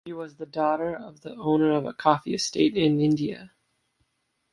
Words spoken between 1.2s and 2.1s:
the owner of a